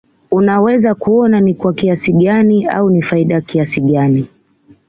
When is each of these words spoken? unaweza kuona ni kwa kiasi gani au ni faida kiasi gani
unaweza 0.31 0.95
kuona 0.95 1.39
ni 1.39 1.55
kwa 1.55 1.73
kiasi 1.73 2.13
gani 2.13 2.65
au 2.67 2.89
ni 2.89 3.01
faida 3.03 3.41
kiasi 3.41 3.81
gani 3.81 4.27